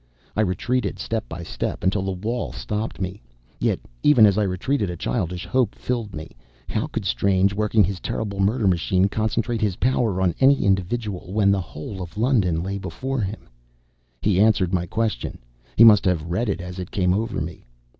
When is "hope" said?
5.45-5.75